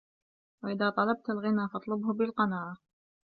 وَإِذَا 0.63 0.89
طَلَبْتَ 0.89 1.29
الْغِنَى 1.29 1.69
فَاطْلُبْهُ 1.73 2.13
بِالْقَنَاعَةِ 2.13 2.77